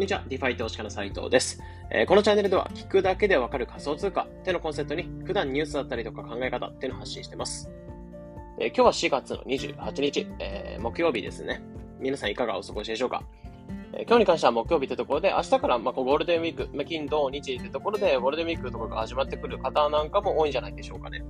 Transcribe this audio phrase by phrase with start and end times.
[0.00, 0.24] んにちは。
[0.28, 1.62] DeFi 投資家の斉藤です。
[1.90, 7.70] えー、このチャンネルでは聞くだけでわかる仮想通貨ってのコンセプトに普段ニュースだったりとか考え方っていうのを発信してます。
[8.58, 11.62] えー、今日は4月の28日、えー、木曜日ですね。
[11.98, 13.22] 皆さんいかがお過ごしでしょうか？
[13.92, 21.22] え今日に関しては木曜日ってところで、明日からまあゴールデンウィーク、ま、金、土、日ってところで、ゴールデンウィークとかが始まってくる方なんかも多いんじゃないでしょうかね。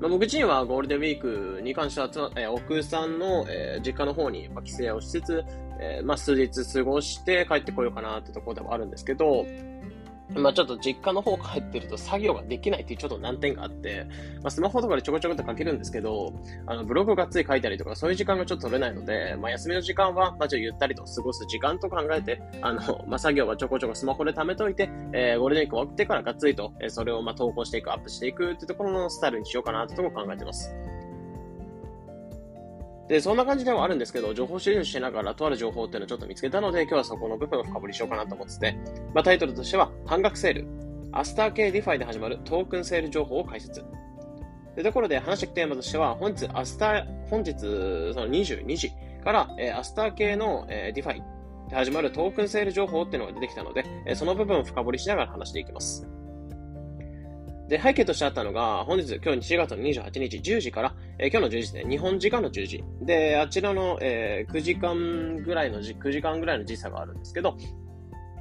[0.00, 5.44] まあ、僕自身はゴールデンウィークに関しては、えー、奥さんの、えー、実家の方に、帰省をしつつ、
[5.78, 9.44] えー、まあ、数日過ごして帰ってこようかなってところではあるんですけど、
[10.34, 14.06] まあちょっと実家の方帰ってると作業ができないっていうちょっと難点があって、
[14.42, 16.32] まあスマホとかでちょこちょこって書けるんですけど、
[16.66, 30.74] あのブログがっつり書いたりとかそういう時間がちょっと取れないので、まあ休みの時間は、まあちょっとゆったりと過ごす時間と考えて、あの、 まあ作業はちょこちょこスマホで貯めといて、えー、ゴールデンウィーク終わってからがっつりと、えー、それをまあ投稿していく、アップしていくっていうところのスタイルにしようかなってところを考えてます。
[33.10, 38.78] で、そんな感じではあるんですけど、情報収集しながらとある情報っていうのをちょっと見つけたので、今日はそこの部分を深掘りしようかなと思ってて、
[39.12, 40.68] まあ、タイトルとしては、半額セール、
[41.10, 43.80] アスター系 DeFi で始まるトークンセール情報を解説。
[43.80, 43.86] と
[44.78, 47.66] いうところで話していくテーマとしては、本日、アスター、本日、そ
[48.20, 48.92] の22時
[49.24, 51.22] から、えー、アスター系の、えー、 DeFi
[51.68, 56.06] で始まるトークンセール情報っていうのが出てきたので、えー、その部分を深掘りしながら話していきます。
[57.70, 62.84] で、背景としてあったのが、本日、今日4月28日10時から、えー、今日の10時ですね、日本時間の10時。
[63.02, 67.56] で、あちらの、えー、9時間ぐらいの、9時間ぐらいの時差があるんですけど、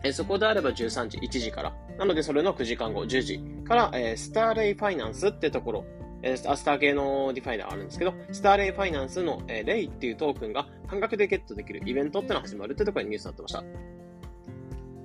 [0.04, 1.76] えー、そこであれば13時、1時から。
[2.00, 5.86] なので、それの9時間後、10時から、えー、スターレイファイナンスってところ、
[6.24, 13.99] えー、アスター系の DeFi があるんですけど、スターレイファイナンスの、えー、レイっていうトークンが半額でゲットできるイベントってのが始まるってところにニュースになってました。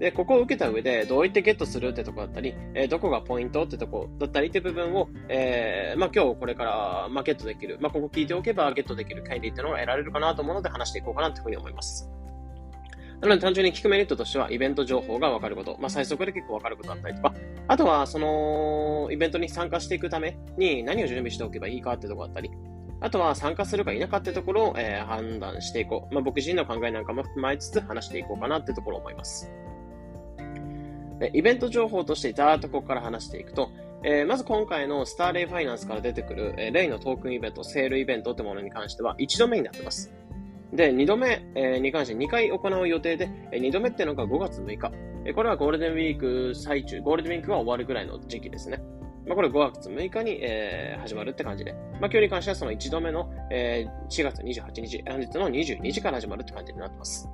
[0.05, 12.11] で、ここを受けた上で、どうやってゲットするってとこだったり、えー、どこがポイントってとこだったりって部分を、えー、まあ、今日これから、まあ、ゲットできる、まあ、ここ聞いておけばゲットできる権利ってのが得られるかなと思うので話していこうかなというふうに思います。
[13.23, 17.33] なので単純に聞くメリットとしては、イベント情報がわかること、まあ、最速で結構わかることだったりとか、
[17.69, 22.51] あとは、その、イベントに参加していくために何を準備しておけばいいかってとこだったり、
[23.01, 26.15] あとは参加するか否かってところを、えー、判断していこう。
[26.15, 29.51] まあ、僕自身の考えなんかも踏まえつつ話していこうかなってところを思います。
[31.33, 33.71] イベント情報としてざーっとここから話していくと、
[34.03, 40.13] えー、まず今回のスターレイファイナンスから出てくる、えー、レイのトークンイベント、セールイベントってものに関しては1度目になってます。
[40.73, 44.93] で、2度目、えー、に関して2回行う予定で、えー、2度目っていうのが5月6日。
[45.25, 48.83] え、これはゴールデンウィーク最中、ゴールデンウィークが終わるぐらいの時期ですね。
[49.27, 51.73] まあ、これ5月6日に、えー、始まるって感じで。
[51.73, 57.29] まあ、今日に関してはその1度目の、えー、4月28日、本日の22時から始まるって感じになってます。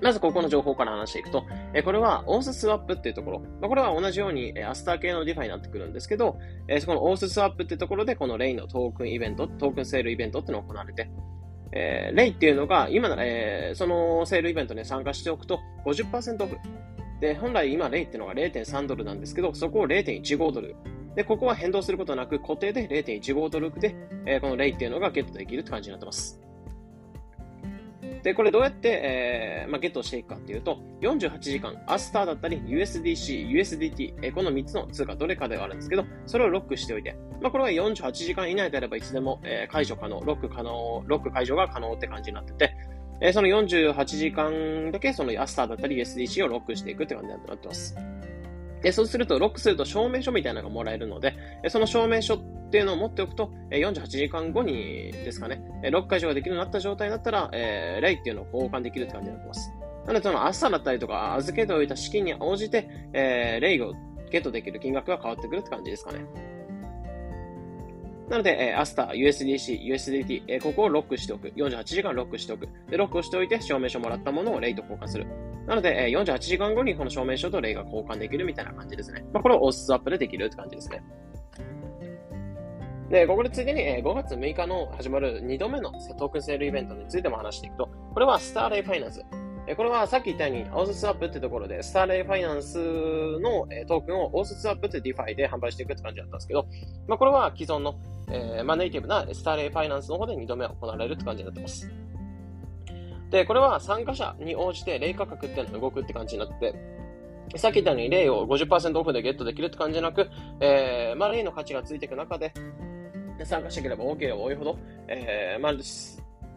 [0.00, 1.44] まずここの情報から話していくと、
[1.74, 6.38] えこれはアーススワップっていうところ、まあ、これは同じように、えアスター系の DeFi になってくるんですけど、
[6.68, 11.10] えそこのアーススワップっていうところで、このレイのトークンイベント、トークンセールイベントっていうのが行われて、
[11.72, 16.56] えー、レイっていうのが、今なら、えー、そのセールイベントに参加しておくと50%オフ。
[17.20, 20.76] で、本来今レイっていうのが0.3ドルなんですけど、そこを0.15ドル。
[21.14, 26.40] で、ここは変動することなく固定で0.15ドルで、えー、このレイっていうのがゲットできるって感じになってます。
[28.28, 42.76] で、これどうやって、えーまあ、ゲットしていくかっていうと、48時間、アスターだったり、USDC、USDT、えー、この3つの通貨どれかではあるんですけど、それをロックしておいて、まあ、これは48時間以内であればいつでも、えー、解除可能、ロック可能、ロック解除が可能って感じになってて、
[43.22, 47.96] えー、その48時間だけそのアスターだったり USDC をロックしていくって感じになってます。
[48.82, 51.34] で、そうすると、ロックすると証明書みたいなのがもらえるので、
[51.68, 52.38] その証明書っ
[52.70, 59.70] ていうのを持っておくと、48時間後にですかね、ロック解除ができるようになった状態になったら、えー、レイっていうのを交換できるって感じになってます。
[60.06, 63.94] なので、その朝だったりとか、預けておいた資金に応じて、えー、レイを
[64.30, 66.24] ゲットできる金額が変わってくるって感じですかね。
[68.28, 71.48] なので、えー、アスター、USDC、USDT、えー、ここをロックしておく。
[71.48, 72.68] 48時間ロックしておく。
[72.90, 75.26] で、ロックをしておいて、証明書もらったものをレイと交換する。
[75.68, 79.22] なので、えー、48時間後にこの証明書とレイが交換できるみたいな感じですね。
[79.34, 81.02] まあ、これをアーススワップでできるって感じですね。
[83.10, 89.22] で、ここでついでに、えー、5月6日の始まる2度目のトークンセールイベントについても話していくと、これはスターレイファイナンス。
[89.66, 96.66] えこれはさっき言ったように、アーススワップってところで、スターレイファイナンスの、えトークンをアーススワップって DeFi で販売していくって感じだったんですけど、
[97.06, 97.94] まあ、これは既存の、
[98.30, 101.90] えー、まあ、ネイティブなスターレイファイナンスの方で2度目行われるって感じになってます。
[103.30, 106.74] で、これは参加者に応じてレイ価格っていうのが動くって感じになって、
[107.56, 110.28] さっき言ったように、レイを50%オフでゲットできるって感じじゃなく、
[110.60, 112.52] えー、まあ、レイの価値がついていく中で、
[113.44, 115.72] 参加してければ OK が多いほど、えー、まあ、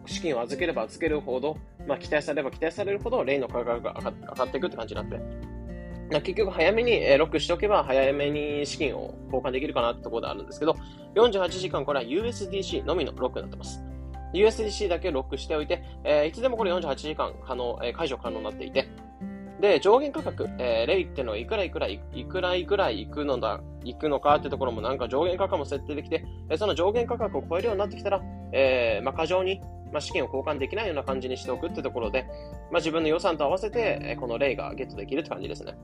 [0.06, 5.20] 資金を預ければ預けるほど、まあ、期待されれば期待されるほど、レイの価格が上がっていくって感じになって、
[6.20, 10.76] 結局早めにロックしておけば早めに資金を交換できるかなってところであるんですけど、
[11.14, 13.82] 48時間これは USDC のみのロックになってます。
[14.32, 18.88] USDC だけロックしておいて、えー、いつでもこれ48時間可能、えー、解除可能になっていて、
[19.62, 28.20] で、上限価格、えー、レイってのはいくらいくらい、いくらいくらいくのだ、行くのかってところもなんか上限価格も設定できて、えその上限価格を超えるようになってきたら、
[28.52, 29.60] えー、まあ、過剰に、
[29.92, 32.24] まあ、資金を交換できないような感じにしておくってところで、
[32.72, 35.76] まあ、自分の予算と合わせて、えこのレイがゲットできるって感じですね。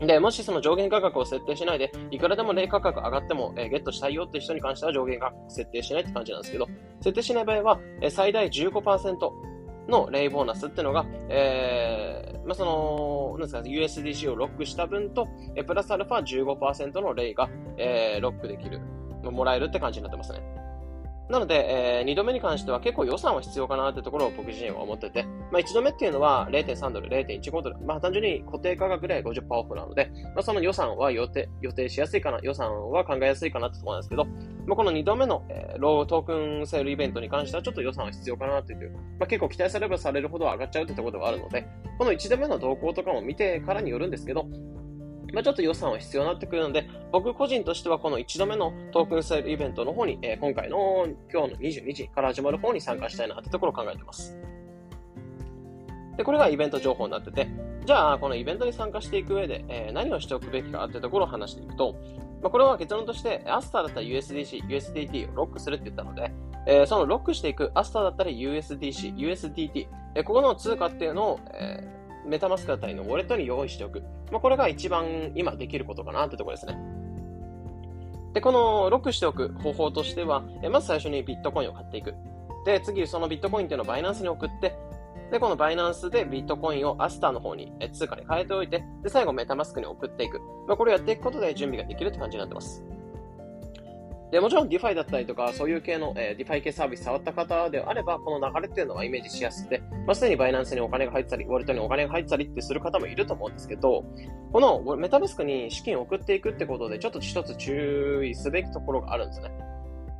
[0.00, 6.68] で、もしその上限価格を設定しないで、いくらでもレイ価格上がっても、えー、ゲットしたいよって人に関しては上限価格設定しないって感じなんですけど、
[7.00, 9.16] 設定しない場合は、えー、最大15%
[9.88, 18.80] のレイボーナスっていうのが、えー、まあ、その、なんですか、USDC をロックした分と、えプラスアルファ15%のレイが、えー、ロックできる、
[19.24, 20.40] もらえるって感じになってますね。
[21.28, 34.24] なので、えー、2度目に関しては結構予算は必要かなってところを僕自身は思ってて、まあ、1度目っていうのは0.3ドル、0.15ドル、まあ、単純に固定価格で50%オフなので、まあ、その予算は予定予定しやすいかな、予算は考えやすいかなってところなんですけど、
[34.66, 41.66] まあ、この2度目の、えー、ロートークンセールイベントに関してはちょっと予算は必要かなという、まあ、結構期待されればされるほど上がっちゃうってところではあるので、
[41.98, 44.46] この1度目の動向とかも見てからによるんですけど、
[45.32, 54.38] まあ、ちょっと予算は必要になってくるので、僕個人としてはこの1度目のトークンセールイベントの方に、えー、今回の今日の22時から始まる方に参加したいなってところを考えてます。
[56.18, 57.48] で、これがイベント情報になってて、
[57.86, 61.94] じゃあ、このイベントに参加していく上で、えー、何をしておくべきかってところを話していくと、
[62.42, 66.32] まあ、これは結論として、アスターだったら USDC、USDT をロックするって言ったので、
[66.66, 69.86] えー、そのロックしていくアスターだったら USDC、USDT、
[70.16, 71.98] えー、ここの通貨っていうのを、えー
[72.28, 74.02] メタマスクだったりのウォレットに用意しておく。
[74.30, 76.78] まあ、これが一番今できることかなってところですね。
[78.34, 82.14] で、このロックしておく方法としては、えまず最初にビットコインを買っていく。
[82.66, 84.76] で、次そのビットコインっていうのをバイナンスに送って、
[85.30, 90.40] で、このバイナンスでビットコインをアスターの方に通貨に変えておいて、で、最後メタマスクに送っていく。
[90.66, 92.82] まあ、これをやっていくことで準備ができるって感じになってます。
[94.30, 104.04] で、もちろん DeFi だったりとか、そういう系の、えー、DeFi 系サービス触った方であれば、この流れっていうのはイメージしやすくて、まあ、すでにバイナンスにお金が入ったり、ウォレットにお金が入ったりってする方もいると思うんですけど、
[104.52, 109.50] このメタマスクに資金を送っていくってことで、ちょっと一つ注意すべきところがあるんですね。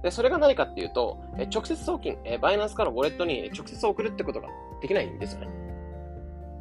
[0.02, 4.48] で、それが何かっていうと、え直接送金、えバイナンスからウォレットに直接送るってことが
[4.80, 5.48] できないんですよね。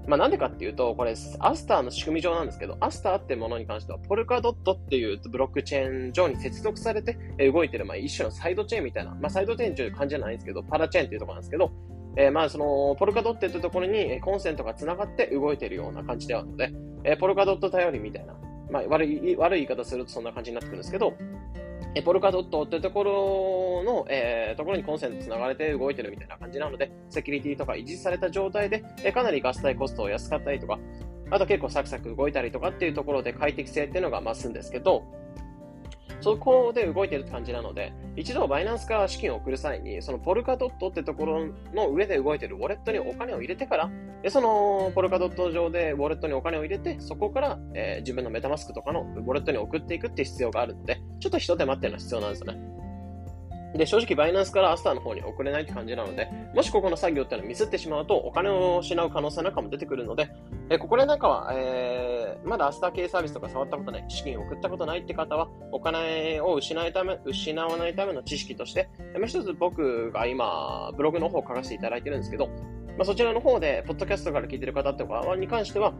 [0.07, 7.17] まあ、なんでかっていうと、これ、アスターの仕組み上なんですけど、アスターってものに関しては、ポルカドットっていうブロックチェーン上に接続されて
[7.51, 11.71] 動いてる、まあ、一種のサイドチェーンみたいな、まあ、サイドチェーンという感じじゃないんですけど、パラチェーンっていうところなんですけど、
[12.15, 16.71] えー、まあ、その、ポルカドットっていうところにコンセントが繋がって動いているような感じであるので、
[17.03, 18.33] えー、ポルカドット頼りみたいな、
[18.71, 21.13] まあ、悪い、悪い言い方するとそんな感じになってくるんですけど、
[21.97, 30.77] えポルカドットってところの、えー、ところにコンセントつながれて動いてるみたいな感じなので、セキュリティとか維持された状態で、えかなりガス代コストを安かったりとか、
[31.31, 35.05] あと結構サクサク動いたりとかっていうところで快適性っていうのが増すんですけど、
[36.21, 43.91] そこで動いてるって感じなので、一度バイナンスから資金を送る際に、そのポルカドットってところの上で動いてるウォレットにお金を入れてから、
[44.23, 52.76] でそのポルカドット上でウォレットにお金を入れて、そこから、えー、自分のメタマスクとかのウォレットに送っていくって必要があるので、ちょっと一手間っていうのは必要なんですよね。
[53.75, 60.29] で、正直バイナンスからアスターの方に送れないって感じなので、もしここの作業ってのをミスってしまうと、お金を失う可能性なんかも出てくるので、
[60.69, 72.47] えここでなんかは、えー、まだアスター系サービスとか触ったことない、資金を送ったことないって方は、お金を失いため、失わないための知識として、まあ、一つ僕が今、ブログの方を書かせていただいてるんですけど、
[72.97, 75.93] まあ、そちらの方で、ポッドキャストから聞いてる方とかに関しては、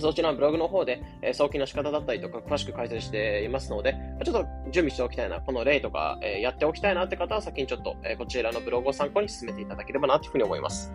[0.00, 10.92] そちらのブログの方で、え送金の仕方だったりとか詳しく解説していますので、ちょっと準備しておきたいな、この例とか、えやっておきたいなって方は先にちょっと、えこちらのブログを参考に進めていただければなというふうに思います。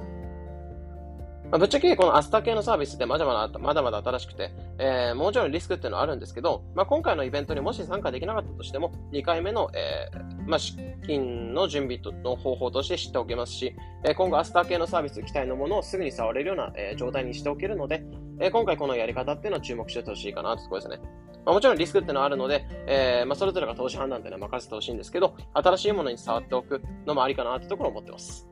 [1.51, 10.77] ま、ぶっちゃけこのアスタ系のサービスってまだまだまだまだ新しくて、えー、もちろんリスクっていうのはあるんですけど、まあ、今回のイベントにもし参加できなかったとしても、2回目の、えー、まあ、資
[11.07, 13.75] 金の準備の方法として知っておけますし、
[14.05, 18.03] え、今後アスター系のサービス、期待のものをすぐに触れるような、え状態にしておけるので、
[18.39, 20.99] え今回このやり方っていうのは注目しててほしいかなってところですね。
[21.45, 28.48] まあ、もちろんリスクっていうのはあるので、えまあ、それぞれが投資判断っていうのは任せてほしいんですけど、新しいものに触っておくのもありかなってところを思ってます。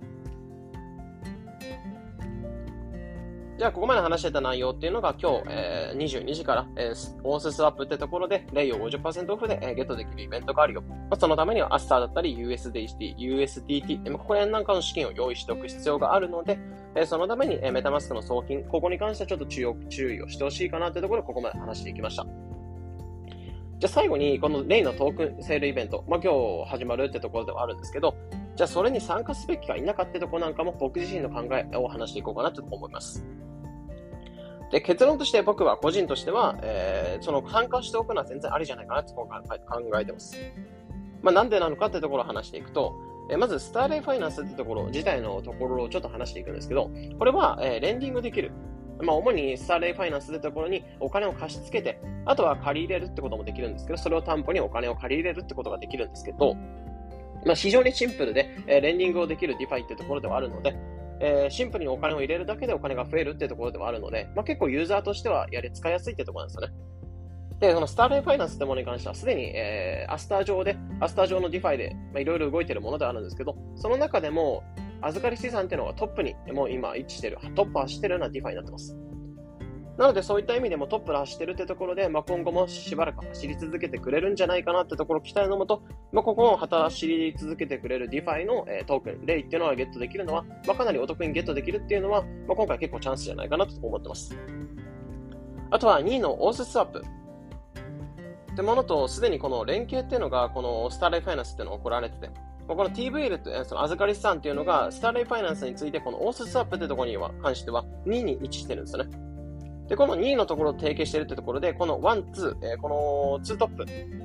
[3.58, 10.84] じゃあ、ここまで話してた内容っていうのが今日、えー、22時から、えー、オーススワップってところで、レイを50%オフで、えー、ゲットできるイベントがあるよ。
[10.84, 16.60] まあ、そのためにはアスターだったり USDT、USDT、ここら辺なんかの資金を用意しておく必要があるので、
[16.94, 22.26] えー、そのために、えー、メタマスクの送金、ここに関してはちょっと注意注意をしてほしいかなというところで、ここまで話していきました。
[22.26, 22.30] じゃ
[23.86, 26.32] あ最後に、このレイのトークンセールイベント、まあ、今
[26.64, 28.14] 日始まるってところではあるんですけど、
[28.58, 33.24] じゃあそれに参加すべきか否かってとこなんかも僕自身の考えを話していこうかなと思います。
[34.72, 39.28] で、結論として僕は個人としては、えー、その参加しておくのは全然ありじゃないかなって考
[40.02, 40.36] えてます。
[41.22, 42.96] まあ、なんでなのかってところを話していくと、
[43.30, 48.52] え、まず、スターレイファイナンスってところ自体のところをちょっと話していくんですけど、これは、えー、レンディングできる。
[49.02, 56.56] まあ、主にスターレイファイナンスというところにお金を貸し付けて、あとは借り入れるってこともできるんですけど、それを担保にお金を借り入れるってことができるんですけど、
[57.46, 60.76] まあ、非常にシンプルで、えー、レンディングをできる DeFi っていうところではあるので、
[61.20, 66.74] えー、シンプルにお金を入れるだけでお金が増えるっていうところではあるので、まあ、結構ユーザーとしてはやり使いやすいっていうところなんですよね。
[67.60, 74.64] で、このスターレイファイナンスってものに関しては、すでに、えー、アスター上で、アスター上の DeFi で、まあ、いろいろ動いてるものではあるんですけど、その中でも、
[75.02, 78.96] 預かり資産っていうのがトップに、もう今位置してる、トップ走ってるような DeFi になってます。
[79.98, 94.38] なので、そういった意味でもトップで走ってるってところで、まあ、今後もしばらく走り続けてくれるんじゃないかなってところを期待のもと、まあ、ここを走り続けてくれる DeFi の、えー、トークン、レイっていうのはゲットできるのは、まあ、かなりお得にゲットできるっていうのは、まあ、今回結構チャンスじゃないかなと思ってます。
[95.72, 97.04] あとは2位のアーススワップ。
[98.52, 102.30] ってものと、すでにこの連携っていうのが、このスターレイファイナンスっていうのが行われてて、
[102.68, 109.27] この TVL とその預かり資産っていうのが、スターレイファイナンスについて、このオーススワップってところには関しては2位に位置してるんですよね。
[109.88, 113.78] で、この2位のところを提携してるというところで、この1、2、えー、この2トッ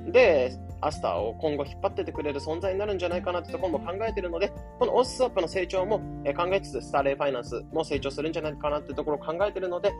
[0.05, 5.99] プで、アスターを今後引っ張っててくれる存在になるんじゃないかなというところも考えてるので、このオススワップの成長も
[6.35, 9.93] 考えつつ、スターレイファイナンスも成長するんじゃないかなというところを考えてるので、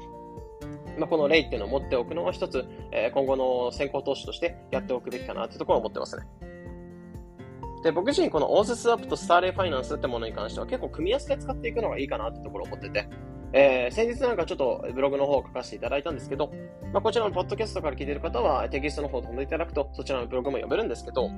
[0.97, 6.23] まあ、このレイっていうのを持っておくのは一つ、えー、今後の先行投資としてやっておくべきかなというところを思ってますね。
[7.83, 13.07] で、僕自身このオーススワップとスターレイファイナンスってものに関しては結構組み合わせで使っていくのがいいかなってところを思ってて、
[13.55, 16.51] えー、先日なんかちょっとブログの方を書かせていただいたんですけど、
[16.91, 21.29] まあ、こちらのポッドキャストから聞いている方はテキストの方を飛んでいただくと、そちらのブログも読めるんですけど、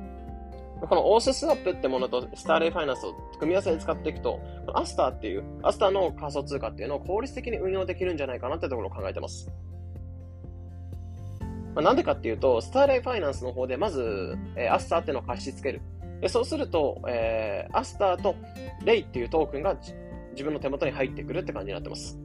[0.81, 4.39] このオーススワップってものとスターレイファイナンスを組み合わせで使っていくと、
[4.74, 9.51] アスターっていう、アスターの仮想通貨っていうのを効率的に運用できるんじゃないかなってところを考えてます。
[11.74, 15.81] まあ、なんでかっていうと、スターレイファイナンスの方でまず、えー、アスターっていうのを貸し付ける。
[16.22, 18.36] でそうすると、えー、アスターと
[18.86, 19.75] レイっていうトークンが
[20.36, 22.20] 自分の手元に入ってくるって感じになってます。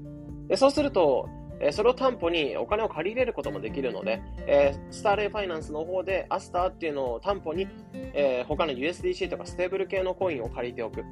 [0.49, 1.29] でそうすると、
[1.61, 11.05] えそれを担保にお金を借り入れることもできるので、えー、スターレイファイナンスの方でアスターっていうのを担保に、えー、他の USDC とかステーブル系のコインを借りておく。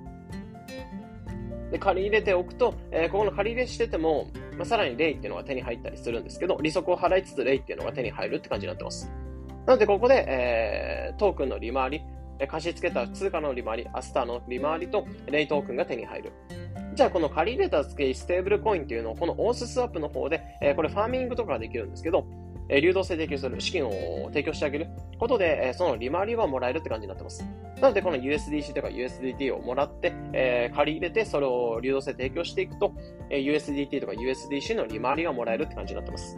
[1.71, 9.13] で、借り入れておくと、えー、ここの借り入れしてても、まあ、さらにレイっていうのが手に入ったりするんですけど、利息を払いつつレイっていうのが手に入るって感じになってます。
[9.67, 12.03] なので、ここで、えー、トークンの利回り、
[12.49, 16.33] 貸し付けた通貨の利回り、アスターの利回りとレイトークンが手に入る。
[16.99, 22.27] じゃあこの借り入れた付けステーブルコインっていうのをこのオーススワップの方で、え、これファーミングとかができるんですけど、
[22.69, 23.93] え、流動性提供する、資金を
[24.31, 27.47] 提供してあげることで、え、その利回りはもらえるって感じになってます。
[27.81, 32.93] なのでこの USDC とか USDT をもらって、えー、借り入れてそれを流動性提供していくと、
[33.31, 36.37] えー、USDT とか USDC の利回りがもらえるって感じになってます。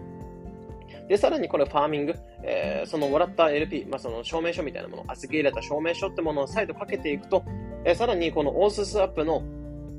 [1.08, 7.44] で、さらにこれファーミング、えー、そのもらった LP、まあ、その証明書みたいなもの、預け入れた証明書ってものを再度かけていくと、
[7.86, 9.42] え、さらにこのオーススワップの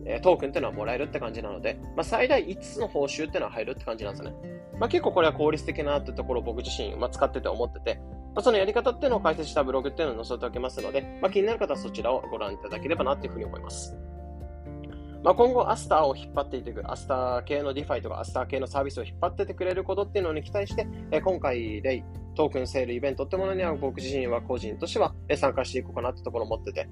[0.05, 4.33] えトークンっていうのはもらえるって感じなので、まあ、最大5つの報酬っていうのは入るって感じなんですね。
[4.79, 7.95] まあ、結構これは効率的なってところを僕自身、まあ、使ってて思ってて、
[8.33, 13.95] まあ、そのやり方っていうのを解説したブログっていうのを載せておきますので、まあ、気になる方はそちらをご覧いただければなっていうふうに思います。
[15.23, 22.03] まあ、今後、アスターを引っ張っていてく、アスター系の DeFi とかアスター系のサービスを引っ張っててくれることっていうのに期待して、え今回、レイ、
[22.35, 26.89] トークンセールイベントってものには僕自身は個人としては参加していこうかなってところを思ってて、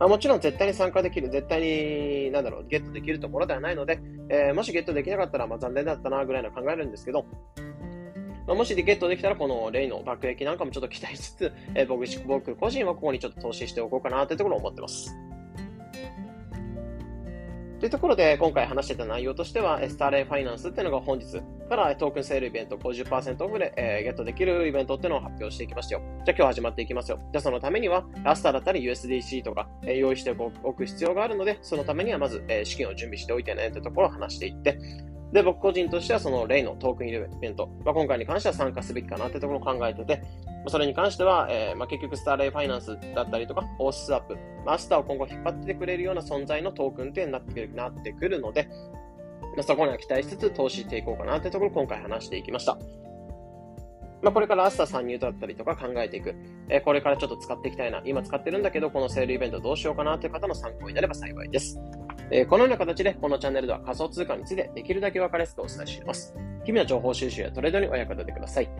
[0.00, 7.26] まあ、もちろん絶対に参加できる、絶対に、なんだろう、ゲットできるところではないので、えー、もしゲットできなかったら、まあ、残念だったな、ぐらいの考えるんですけど、
[8.46, 15.14] まあ、もしゲットできたら、このレイの爆上げなんかもちょっと期待しつつ、 えー、僕、僕個人はここにちょっと投資しておこうかなというところを思ってます。
[17.78, 26.02] というところで、今回話してた内容としては、スターレイファイナンスっていうのが本日からトークンセールイベント50%オフで、えー、ゲットできるイベントっていうのを発表していきましたよ。
[26.26, 27.18] じゃあ今日始まっていきますよ。
[27.32, 30.34] じゃあそのためには、アスターだったり USDC とか、えー、用意して
[30.64, 34.78] おく必要があるので、そのためにはまず、えー、資金を準備しておいてねってところを話していって、
[35.32, 40.22] で、僕個人としてはそのレイのトークンイベント、まあ、今回に関しては参加すべきかなってところを考えてて、
[40.66, 44.34] それに関しては、えー、まあ、結局スターレイファイナンスだったりとか、オースアップ、
[44.66, 48.68] まあ、アスターを今後引っ張ってくれるような存在のトークンってなってなってくるので、
[49.56, 52.78] まあ、そこには期待しつつ投資していこうかなってところを今回話していきました。
[54.22, 56.34] まあ、これからアスター参入だったりとか考えていく。
[56.68, 58.02] えー、これからちょっと使っていきたいな。
[58.04, 61.80] 今使ってるんだけど、このセールイベントどうしようかなという方の参考になれば幸いです。
[62.30, 66.34] えー、このような形で、このチャンネルでは仮想通貨についてできるだけ分かりやすくお伝えしています。
[66.64, 68.70] 日々の情報収集やトレードにお役立てください。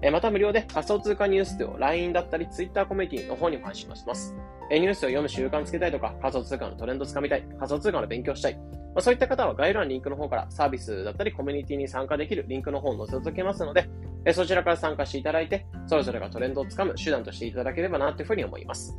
[0.00, 4.34] えー、また無料で仮想通貨ニュースを LINE だったり Twitter コミュニティの方にも配信します。
[4.70, 8.58] え、ニュースを読む習慣つけたいとか、仮想通貨のトレンドつかみたい、仮想通貨の勉強したい、
[8.96, 13.90] まあ、そういった方は概要欄リンクの方からサービスだったりコミュニティに参加できるリンクの方を載せておきますので、
[14.24, 18.96] えそちらから参加していただいて、それぞれがトレンドをつかむ手段としていただければなというふうに思います。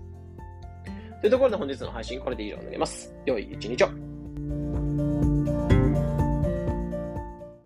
[1.19, 3.11] というところで本日の配信これで以上になります。
[3.25, 4.16] 良い一日を。